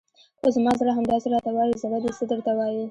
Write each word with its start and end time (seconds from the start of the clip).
خو 0.39 0.47
زما 0.55 0.71
زړه 0.79 0.91
همداسې 0.99 1.27
راته 1.33 1.51
وایي، 1.55 1.75
زړه 1.83 1.97
دې 2.03 2.11
څه 2.17 2.23
درته 2.31 2.51
وایي؟ 2.57 2.77